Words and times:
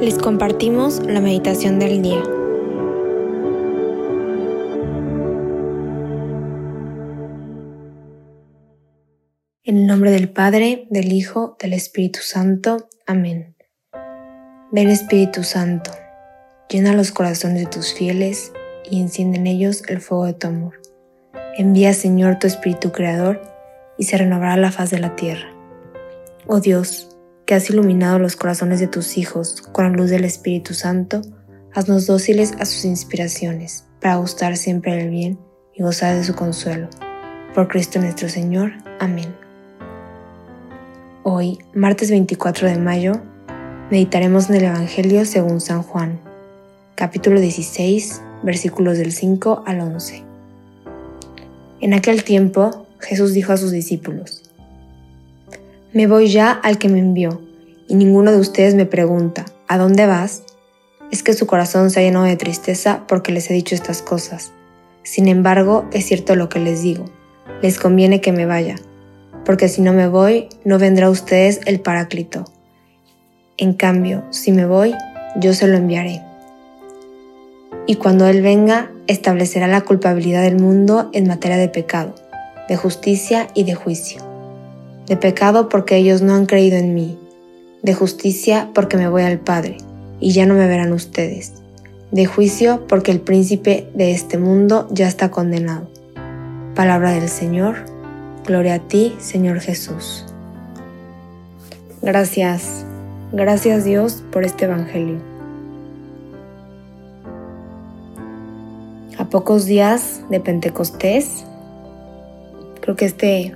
Les 0.00 0.16
compartimos 0.16 1.04
la 1.04 1.20
meditación 1.20 1.80
del 1.80 2.02
día. 2.02 2.22
En 9.64 9.76
el 9.76 9.86
nombre 9.88 10.12
del 10.12 10.28
Padre, 10.28 10.86
del 10.90 11.12
Hijo, 11.12 11.56
del 11.60 11.72
Espíritu 11.72 12.20
Santo. 12.22 12.88
Amén. 13.08 13.56
Ven 14.70 14.88
Espíritu 14.88 15.42
Santo, 15.42 15.90
llena 16.68 16.94
los 16.94 17.10
corazones 17.10 17.64
de 17.64 17.66
tus 17.66 17.92
fieles 17.92 18.52
y 18.88 19.00
enciende 19.00 19.38
en 19.38 19.48
ellos 19.48 19.82
el 19.88 20.00
fuego 20.00 20.26
de 20.26 20.34
tu 20.34 20.46
amor. 20.46 20.80
Envía 21.56 21.92
Señor 21.92 22.38
tu 22.38 22.46
Espíritu 22.46 22.92
Creador 22.92 23.42
y 23.98 24.04
se 24.04 24.16
renovará 24.16 24.56
la 24.56 24.70
faz 24.70 24.90
de 24.90 25.00
la 25.00 25.16
tierra. 25.16 25.52
Oh 26.46 26.60
Dios, 26.60 27.07
que 27.48 27.54
has 27.54 27.70
iluminado 27.70 28.18
los 28.18 28.36
corazones 28.36 28.78
de 28.78 28.88
tus 28.88 29.16
hijos 29.16 29.62
con 29.72 29.86
la 29.86 29.96
luz 29.96 30.10
del 30.10 30.26
Espíritu 30.26 30.74
Santo, 30.74 31.22
haznos 31.72 32.06
dóciles 32.06 32.52
a 32.60 32.66
sus 32.66 32.84
inspiraciones, 32.84 33.86
para 34.02 34.16
gustar 34.16 34.58
siempre 34.58 34.94
del 34.94 35.08
bien 35.08 35.38
y 35.74 35.82
gozar 35.82 36.14
de 36.14 36.24
su 36.24 36.34
consuelo. 36.34 36.90
Por 37.54 37.68
Cristo 37.68 38.00
nuestro 38.00 38.28
Señor. 38.28 38.72
Amén. 39.00 39.34
Hoy, 41.22 41.58
martes 41.72 42.10
24 42.10 42.68
de 42.68 42.76
mayo, 42.76 43.12
meditaremos 43.90 44.50
en 44.50 44.56
el 44.56 44.64
Evangelio 44.64 45.24
según 45.24 45.62
San 45.62 45.82
Juan, 45.82 46.20
capítulo 46.96 47.40
16, 47.40 48.20
versículos 48.42 48.98
del 48.98 49.10
5 49.10 49.62
al 49.66 49.80
11. 49.80 50.22
En 51.80 51.94
aquel 51.94 52.24
tiempo, 52.24 52.86
Jesús 53.00 53.32
dijo 53.32 53.54
a 53.54 53.56
sus 53.56 53.70
discípulos, 53.70 54.47
me 55.94 56.06
voy 56.06 56.28
ya 56.28 56.50
al 56.50 56.76
que 56.76 56.90
me 56.90 56.98
envió, 56.98 57.40
y 57.88 57.94
ninguno 57.94 58.30
de 58.30 58.38
ustedes 58.38 58.74
me 58.74 58.84
pregunta, 58.84 59.46
¿a 59.68 59.78
dónde 59.78 60.04
vas? 60.04 60.42
Es 61.10 61.22
que 61.22 61.32
su 61.32 61.46
corazón 61.46 61.90
se 61.90 62.00
ha 62.00 62.02
llenado 62.02 62.26
de 62.26 62.36
tristeza 62.36 63.04
porque 63.08 63.32
les 63.32 63.50
he 63.50 63.54
dicho 63.54 63.74
estas 63.74 64.02
cosas. 64.02 64.52
Sin 65.02 65.28
embargo, 65.28 65.86
es 65.92 66.04
cierto 66.04 66.36
lo 66.36 66.50
que 66.50 66.60
les 66.60 66.82
digo, 66.82 67.06
les 67.62 67.78
conviene 67.78 68.20
que 68.20 68.32
me 68.32 68.44
vaya, 68.44 68.76
porque 69.46 69.68
si 69.68 69.80
no 69.80 69.94
me 69.94 70.08
voy, 70.08 70.50
no 70.62 70.78
vendrá 70.78 71.06
a 71.06 71.10
ustedes 71.10 71.60
el 71.64 71.80
Paráclito. 71.80 72.44
En 73.56 73.72
cambio, 73.72 74.24
si 74.28 74.52
me 74.52 74.66
voy, 74.66 74.94
yo 75.40 75.54
se 75.54 75.68
lo 75.68 75.78
enviaré. 75.78 76.20
Y 77.86 77.94
cuando 77.94 78.26
Él 78.26 78.42
venga, 78.42 78.90
establecerá 79.06 79.66
la 79.68 79.80
culpabilidad 79.80 80.42
del 80.42 80.60
mundo 80.60 81.08
en 81.14 81.26
materia 81.26 81.56
de 81.56 81.70
pecado, 81.70 82.14
de 82.68 82.76
justicia 82.76 83.48
y 83.54 83.64
de 83.64 83.74
juicio 83.74 84.27
de 85.08 85.16
pecado 85.16 85.68
porque 85.68 85.96
ellos 85.96 86.22
no 86.22 86.34
han 86.34 86.46
creído 86.46 86.76
en 86.76 86.94
mí, 86.94 87.18
de 87.82 87.94
justicia 87.94 88.70
porque 88.74 88.96
me 88.96 89.08
voy 89.08 89.22
al 89.22 89.40
Padre, 89.40 89.78
y 90.20 90.32
ya 90.32 90.46
no 90.46 90.54
me 90.54 90.66
verán 90.66 90.92
ustedes, 90.92 91.54
de 92.10 92.26
juicio 92.26 92.86
porque 92.86 93.10
el 93.10 93.20
príncipe 93.20 93.88
de 93.94 94.12
este 94.12 94.38
mundo 94.38 94.86
ya 94.90 95.08
está 95.08 95.30
condenado. 95.30 95.88
Palabra 96.74 97.12
del 97.12 97.28
Señor, 97.28 97.76
gloria 98.46 98.74
a 98.74 98.78
ti, 98.80 99.16
Señor 99.18 99.60
Jesús. 99.60 100.26
Gracias, 102.02 102.84
gracias 103.32 103.84
Dios 103.84 104.22
por 104.30 104.44
este 104.44 104.66
Evangelio. 104.66 105.18
A 109.16 109.24
pocos 109.24 109.64
días 109.64 110.20
de 110.30 110.38
Pentecostés, 110.38 111.44
creo 112.80 112.94
que 112.94 113.06
este 113.06 113.54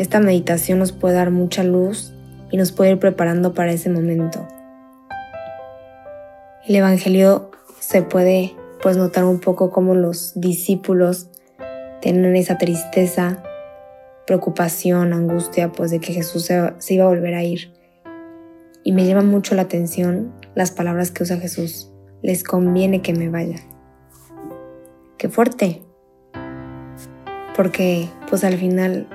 esta 0.00 0.18
meditación 0.18 0.78
nos 0.78 0.92
puede 0.92 1.16
dar 1.16 1.30
mucha 1.30 1.62
luz 1.62 2.14
y 2.50 2.56
nos 2.56 2.72
puede 2.72 2.92
ir 2.92 2.98
preparando 2.98 3.52
para 3.52 3.70
ese 3.70 3.90
momento. 3.90 4.48
El 6.66 6.74
Evangelio 6.74 7.50
se 7.80 8.00
puede 8.00 8.54
pues 8.82 8.96
notar 8.96 9.24
un 9.24 9.40
poco 9.40 9.70
como 9.70 9.94
los 9.94 10.32
discípulos 10.40 11.28
tienen 12.00 12.34
esa 12.34 12.56
tristeza, 12.56 13.42
preocupación, 14.26 15.12
angustia 15.12 15.70
pues 15.70 15.90
de 15.90 16.00
que 16.00 16.14
Jesús 16.14 16.46
se, 16.46 16.72
se 16.78 16.94
iba 16.94 17.04
a 17.04 17.08
volver 17.08 17.34
a 17.34 17.42
ir. 17.42 17.74
Y 18.82 18.92
me 18.92 19.04
llama 19.06 19.22
mucho 19.22 19.54
la 19.54 19.62
atención 19.62 20.32
las 20.54 20.70
palabras 20.70 21.10
que 21.10 21.24
usa 21.24 21.36
Jesús. 21.36 21.92
Les 22.22 22.42
conviene 22.42 23.02
que 23.02 23.12
me 23.12 23.28
vaya. 23.28 23.58
Qué 25.18 25.28
fuerte. 25.28 25.82
Porque 27.54 28.08
pues 28.30 28.44
al 28.44 28.56
final 28.56 29.06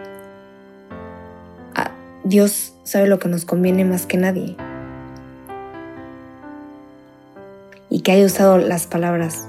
Dios 2.25 2.73
sabe 2.83 3.07
lo 3.07 3.19
que 3.19 3.29
nos 3.29 3.45
conviene 3.45 3.85
más 3.85 4.07
que 4.07 4.17
nadie. 4.17 4.55
Y 7.91 8.01
que 8.01 8.13
haya 8.13 8.25
usado 8.25 8.57
las 8.57 8.87
palabras, 8.87 9.47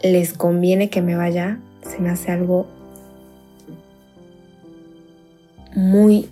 les 0.00 0.32
conviene 0.32 0.90
que 0.90 1.02
me 1.02 1.16
vaya, 1.16 1.58
se 1.82 1.98
me 1.98 2.10
hace 2.10 2.30
algo 2.30 2.68
muy, 5.74 6.30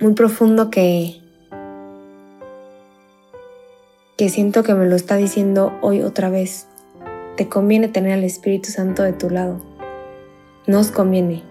muy 0.00 0.14
profundo 0.14 0.70
que, 0.70 1.20
que 4.16 4.30
siento 4.30 4.62
que 4.62 4.72
me 4.72 4.86
lo 4.86 4.96
está 4.96 5.16
diciendo 5.16 5.74
hoy 5.82 6.00
otra 6.00 6.30
vez. 6.30 6.66
Te 7.36 7.46
conviene 7.50 7.88
tener 7.88 8.12
al 8.12 8.24
Espíritu 8.24 8.70
Santo 8.70 9.02
de 9.02 9.12
tu 9.12 9.28
lado. 9.28 9.60
Nos 10.66 10.90
conviene. 10.90 11.49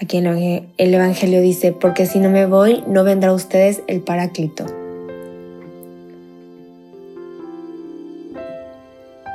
Aquí 0.00 0.18
el 0.18 0.94
Evangelio 0.94 1.40
dice, 1.40 1.72
porque 1.72 2.06
si 2.06 2.20
no 2.20 2.30
me 2.30 2.46
voy, 2.46 2.84
no 2.86 3.02
vendrá 3.02 3.30
a 3.30 3.34
ustedes 3.34 3.82
el 3.88 4.00
Paráclito. 4.00 4.64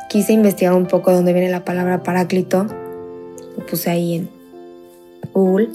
Quise 0.10 0.32
investigar 0.32 0.74
un 0.74 0.86
poco 0.86 1.10
de 1.10 1.18
dónde 1.18 1.34
viene 1.34 1.50
la 1.50 1.66
palabra 1.66 2.02
Paráclito. 2.04 2.66
Lo 3.58 3.66
puse 3.66 3.90
ahí 3.90 4.16
en 4.16 4.30
Google. 5.34 5.70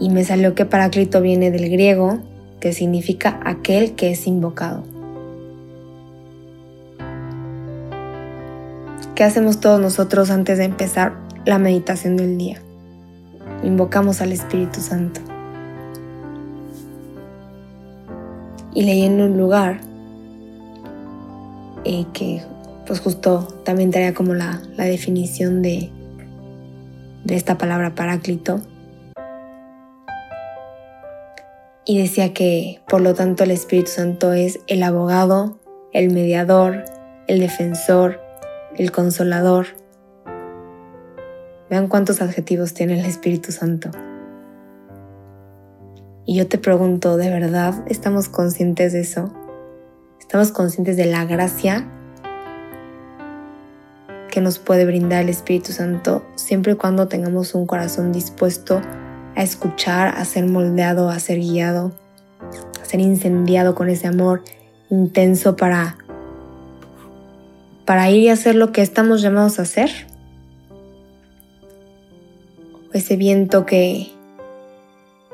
Y 0.00 0.10
me 0.10 0.22
salió 0.22 0.54
que 0.54 0.66
Paráclito 0.66 1.22
viene 1.22 1.50
del 1.50 1.70
griego, 1.70 2.18
que 2.60 2.74
significa 2.74 3.40
aquel 3.42 3.94
que 3.94 4.10
es 4.10 4.26
invocado. 4.26 4.82
¿Qué 9.14 9.24
hacemos 9.24 9.60
todos 9.60 9.80
nosotros 9.80 10.30
antes 10.30 10.58
de 10.58 10.64
empezar 10.64 11.14
la 11.46 11.58
meditación 11.58 12.16
del 12.18 12.36
día? 12.36 12.60
Invocamos 13.62 14.20
al 14.20 14.32
Espíritu 14.32 14.80
Santo. 14.80 15.20
Y 18.74 18.84
leí 18.84 19.02
en 19.02 19.20
un 19.20 19.36
lugar 19.36 19.80
eh, 21.84 22.06
que 22.12 22.42
pues 22.86 23.00
justo 23.00 23.60
también 23.64 23.90
traía 23.90 24.14
como 24.14 24.34
la, 24.34 24.62
la 24.76 24.84
definición 24.84 25.62
de, 25.62 25.90
de 27.24 27.36
esta 27.36 27.58
palabra 27.58 27.94
paráclito. 27.94 28.60
Y 31.84 31.98
decía 31.98 32.34
que 32.34 32.80
por 32.88 33.00
lo 33.00 33.14
tanto 33.14 33.44
el 33.44 33.50
Espíritu 33.50 33.90
Santo 33.90 34.32
es 34.32 34.60
el 34.66 34.82
abogado, 34.82 35.58
el 35.92 36.12
mediador, 36.12 36.84
el 37.26 37.40
defensor, 37.40 38.20
el 38.76 38.92
consolador, 38.92 39.66
Vean 41.70 41.88
cuántos 41.88 42.22
adjetivos 42.22 42.72
tiene 42.72 42.98
el 42.98 43.04
Espíritu 43.04 43.52
Santo. 43.52 43.90
Y 46.24 46.36
yo 46.36 46.46
te 46.46 46.58
pregunto, 46.58 47.16
¿de 47.16 47.30
verdad 47.30 47.74
estamos 47.86 48.28
conscientes 48.28 48.92
de 48.92 49.00
eso? 49.00 49.32
¿Estamos 50.20 50.52
conscientes 50.52 50.96
de 50.96 51.06
la 51.06 51.24
gracia 51.24 51.86
que 54.30 54.40
nos 54.40 54.58
puede 54.58 54.84
brindar 54.84 55.22
el 55.22 55.30
Espíritu 55.30 55.72
Santo 55.72 56.24
siempre 56.36 56.72
y 56.72 56.76
cuando 56.76 57.08
tengamos 57.08 57.54
un 57.54 57.66
corazón 57.66 58.12
dispuesto 58.12 58.80
a 59.36 59.42
escuchar, 59.42 60.08
a 60.16 60.24
ser 60.24 60.46
moldeado, 60.46 61.10
a 61.10 61.18
ser 61.18 61.38
guiado, 61.38 61.92
a 62.80 62.84
ser 62.84 63.00
incendiado 63.00 63.74
con 63.74 63.88
ese 63.88 64.06
amor 64.06 64.42
intenso 64.90 65.56
para, 65.56 65.96
para 67.84 68.10
ir 68.10 68.24
y 68.24 68.28
hacer 68.28 68.54
lo 68.54 68.72
que 68.72 68.82
estamos 68.82 69.22
llamados 69.22 69.58
a 69.58 69.62
hacer? 69.62 70.07
Ese 72.98 73.16
viento 73.16 73.66
que, 73.66 74.08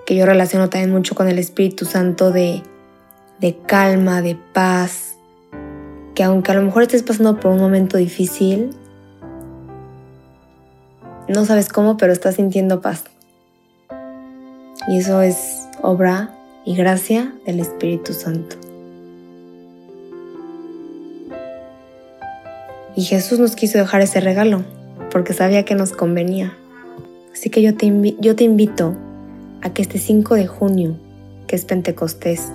que 0.07 0.17
yo 0.17 0.27
relaciono 0.27 0.71
también 0.71 0.91
mucho 0.91 1.15
con 1.15 1.29
el 1.29 1.39
Espíritu 1.39 1.85
Santo 1.85 2.31
de, 2.31 2.63
de 3.41 3.57
calma, 3.67 4.23
de 4.23 4.37
paz, 4.53 5.17
que 6.15 6.23
aunque 6.23 6.53
a 6.53 6.55
lo 6.55 6.63
mejor 6.63 6.83
estés 6.83 7.03
pasando 7.03 7.41
por 7.41 7.51
un 7.51 7.59
momento 7.59 7.97
difícil, 7.97 8.71
no 11.29 11.45
sabes 11.45 11.69
cómo, 11.69 11.97
pero 11.97 12.13
estás 12.13 12.37
sintiendo 12.37 12.81
paz. 12.81 13.05
Y 14.89 14.99
eso 14.99 15.23
es 15.23 15.67
obra 15.83 16.35
y 16.65 16.77
gracia 16.77 17.35
del 17.47 17.61
Espíritu 17.61 18.13
Santo. 18.13 18.57
Y 22.97 23.05
Jesús 23.05 23.39
nos 23.39 23.57
quiso 23.57 23.79
dejar 23.79 24.03
ese 24.03 24.21
regalo 24.21 24.63
porque 25.11 25.33
sabía 25.33 25.65
que 25.65 25.75
nos 25.75 25.93
convenía. 25.93 26.57
Así 27.35 27.51
que 27.51 27.63
yo 27.63 27.75
te, 27.75 27.87
invito 27.87 28.95
a 29.61 29.71
que 29.71 29.83
este 29.83 29.99
5 29.99 30.37
de 30.37 30.47
junio 30.47 30.97
que 31.49 31.57
es 31.57 31.65
Pentecostés, 31.65 32.53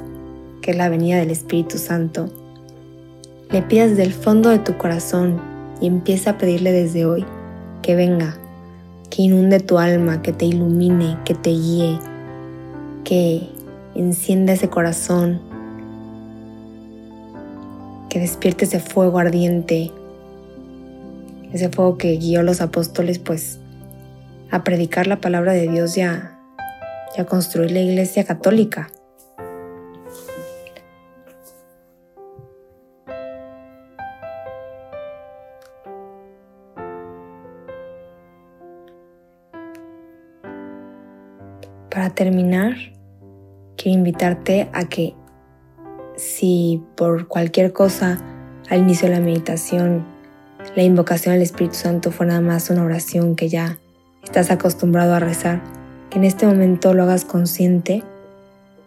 que 0.62 0.72
es 0.72 0.78
la 0.78 0.88
venida 0.88 1.18
del 1.18 1.32
Espíritu 1.32 1.78
Santo, 1.78 2.30
le 3.52 3.62
pidas 3.62 3.98
del 3.98 4.14
fondo 4.14 4.50
de 4.50 4.60
tu 4.60 4.78
corazón 4.78 5.42
y 5.82 5.88
empieza 5.88 6.32
a 6.32 6.38
pedirle 6.38 6.72
desde 6.72 7.06
hoy 7.06 7.26
que 7.82 7.96
venga, 7.96 8.38
que 9.10 9.24
inunde 9.24 9.60
tu 9.60 9.80
alma, 9.80 10.22
que 10.22 10.32
te 10.32 10.46
ilumine, 10.46 11.18
que 11.26 11.34
te 11.34 11.50
guíe, 11.50 12.00
que 13.04 13.50
encienda 13.96 14.54
ese 14.54 14.70
corazón, 14.70 15.42
que 18.08 18.20
despierte 18.20 18.64
ese 18.64 18.80
fuego 18.80 19.20
ardiente, 19.20 19.92
ese 21.52 21.68
fuego 21.68 21.98
que 21.98 22.16
guió 22.16 22.40
a 22.40 22.44
los 22.44 22.62
apóstoles 22.62 23.20
pues 23.20 23.60
a 24.52 24.64
predicar 24.64 25.08
la 25.08 25.22
palabra 25.22 25.54
de 25.54 25.68
Dios 25.68 25.98
y 25.98 26.02
a, 26.02 26.36
construir 27.28 27.72
la 27.72 27.80
iglesia 27.82 28.24
católica. 28.24 28.90
Para 41.90 42.12
terminar, 42.12 42.76
quiero 43.76 43.98
invitarte 43.98 44.70
a 44.72 44.88
que 44.88 45.14
si 46.16 46.82
por 46.96 47.28
cualquier 47.28 47.74
cosa 47.74 48.18
al 48.70 48.80
inicio 48.80 49.10
de 49.10 49.16
la 49.16 49.22
meditación 49.22 50.06
la 50.76 50.84
invocación 50.84 51.36
al 51.36 51.42
Espíritu 51.42 51.76
Santo 51.76 52.12
fue 52.12 52.26
nada 52.26 52.42
más 52.42 52.70
una 52.70 52.84
oración 52.84 53.36
que 53.36 53.50
ya 53.50 53.80
estás 54.30 54.52
acostumbrado 54.52 55.16
a 55.16 55.20
rezar, 55.20 55.60
que 56.12 56.20
en 56.20 56.24
este 56.24 56.46
momento 56.46 56.94
lo 56.94 57.02
hagas 57.02 57.26
consciente 57.26 58.04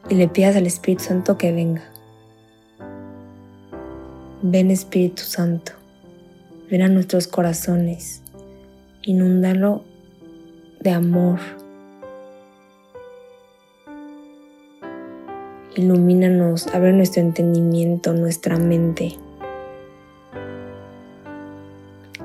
y 0.09 0.15
le 0.15 0.29
pidas 0.29 0.55
al 0.55 0.69
Espíritu 0.69 1.03
Santo 1.03 1.37
que 1.37 1.51
venga. 1.51 1.83
Ven 4.41 4.71
Espíritu 4.71 5.23
Santo, 5.23 5.73
ven 6.71 6.83
a 6.83 6.89
nuestros 6.89 7.27
corazones, 7.27 8.23
inúndalo 9.03 9.83
de 10.79 10.93
amor, 10.93 11.41
Ilumínanos, 15.75 16.67
abre 16.75 16.93
nuestro 16.93 17.23
entendimiento, 17.23 18.13
nuestra 18.13 18.59
mente. 18.59 19.17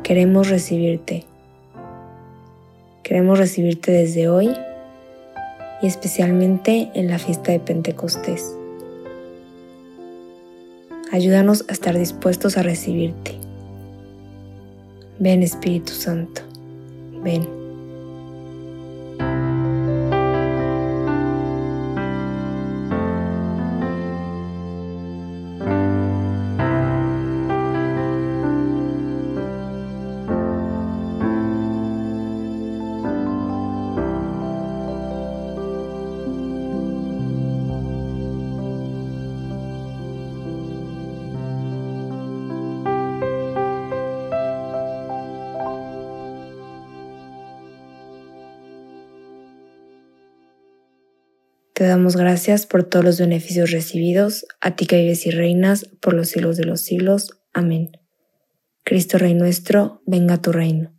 Queremos 0.04 0.50
recibirte. 0.50 1.26
Queremos 3.08 3.40
recibirte 3.40 3.94
desde 3.94 4.28
hoy 4.28 4.54
y 5.82 5.88
especialmente 5.88 6.92
en 6.94 7.08
la 7.08 7.18
fiesta 7.18 7.54
de 7.54 7.60
Pentecostés. 7.62 8.54
Ayúdanos 11.14 11.64
a 11.70 11.72
estar 11.72 11.98
dispuestos 11.98 12.58
a 12.58 12.64
recibirte. 12.64 13.40
Ven 15.20 15.42
Espíritu 15.42 15.94
Santo, 15.94 16.42
ven. 17.24 17.67
Te 51.78 51.84
damos 51.84 52.18
gracias 52.18 52.66
por 52.66 52.86
todos 52.86 53.06
los 53.06 53.20
beneficios 53.20 53.70
recibidos, 53.70 54.48
a 54.62 54.76
ti 54.76 54.88
que 54.88 55.00
vives 55.00 55.28
y 55.28 55.30
reinas 55.30 55.86
por 56.02 56.16
los 56.16 56.30
siglos 56.30 56.58
de 56.58 56.64
los 56.64 56.82
siglos. 56.82 57.40
Amén. 57.54 57.92
Cristo 58.84 59.20
Rey 59.20 59.36
nuestro, 59.36 60.02
venga 60.08 60.42
tu 60.42 60.52
reino. 60.52 60.92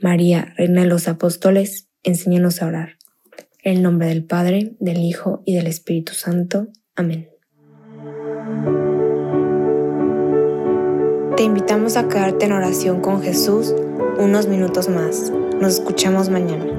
María, 0.00 0.54
Reina 0.56 0.82
de 0.82 0.88
los 0.88 1.06
Apóstoles, 1.06 1.86
enséñanos 2.02 2.62
a 2.62 2.66
orar. 2.66 2.96
En 3.62 3.76
el 3.76 3.82
nombre 3.84 4.08
del 4.08 4.24
Padre, 4.24 4.74
del 4.80 5.04
Hijo 5.04 5.44
y 5.46 5.54
del 5.54 5.68
Espíritu 5.68 6.14
Santo. 6.14 6.66
Amén. 6.96 7.28
Te 11.36 11.44
invitamos 11.44 11.96
a 11.96 12.08
quedarte 12.08 12.46
en 12.46 12.52
oración 12.54 13.02
con 13.02 13.22
Jesús 13.22 13.72
unos 14.18 14.48
minutos 14.48 14.88
más. 14.88 15.30
Nos 15.60 15.74
escuchamos 15.74 16.28
mañana. 16.28 16.77